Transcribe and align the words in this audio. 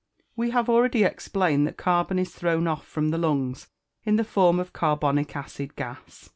_We 0.35 0.49
have 0.49 0.67
already 0.67 1.03
explained 1.03 1.67
that 1.67 1.77
carbon 1.77 2.17
is 2.17 2.33
thrown 2.33 2.65
off 2.65 2.87
from 2.87 3.09
the 3.09 3.19
lungs 3.19 3.67
in 4.03 4.15
the 4.15 4.23
form 4.23 4.59
of 4.59 4.73
carbonic 4.73 5.35
acid 5.35 5.75
gas. 5.75 6.29